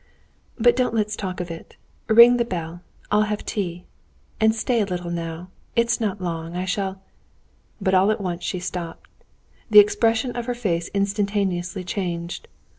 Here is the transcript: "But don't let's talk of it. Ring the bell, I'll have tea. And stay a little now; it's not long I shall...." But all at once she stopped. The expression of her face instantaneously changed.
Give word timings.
"But 0.57 0.75
don't 0.75 0.95
let's 0.95 1.15
talk 1.15 1.39
of 1.39 1.51
it. 1.51 1.77
Ring 2.07 2.37
the 2.37 2.43
bell, 2.43 2.81
I'll 3.11 3.21
have 3.29 3.45
tea. 3.45 3.83
And 4.39 4.55
stay 4.55 4.81
a 4.81 4.85
little 4.85 5.11
now; 5.11 5.49
it's 5.75 5.99
not 6.01 6.19
long 6.19 6.55
I 6.57 6.65
shall...." 6.65 7.03
But 7.79 7.93
all 7.93 8.09
at 8.09 8.19
once 8.19 8.43
she 8.43 8.59
stopped. 8.59 9.11
The 9.69 9.77
expression 9.77 10.35
of 10.35 10.47
her 10.47 10.55
face 10.55 10.89
instantaneously 10.95 11.83
changed. 11.83 12.47